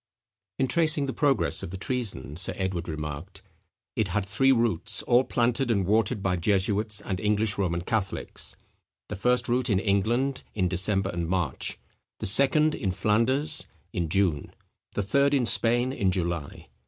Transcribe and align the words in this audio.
In 0.57 0.67
tracing 0.67 1.05
the 1.05 1.13
progress 1.13 1.61
of 1.61 1.69
the 1.69 1.77
treason, 1.77 2.35
Sir 2.35 2.55
Edward 2.55 2.87
remarked, 2.89 3.43
"It 3.95 4.07
had 4.07 4.25
three 4.25 4.51
roots, 4.51 5.03
all 5.03 5.23
planted 5.23 5.69
and 5.69 5.85
watered 5.85 6.23
by 6.23 6.37
jesuits 6.37 7.01
and 7.01 7.19
English 7.19 7.59
Roman 7.59 7.81
Catholics: 7.81 8.55
the 9.09 9.15
first 9.15 9.47
root 9.47 9.69
in 9.69 9.77
England, 9.77 10.41
in 10.55 10.67
December 10.67 11.11
and 11.11 11.27
March; 11.29 11.77
the 12.17 12.25
second 12.25 12.73
in 12.73 12.89
Flanders, 12.89 13.67
in 13.93 14.09
June; 14.09 14.55
the 14.93 15.03
third 15.03 15.35
in 15.35 15.45
Spain, 15.45 15.93
in 15.93 16.09
July. 16.09 16.69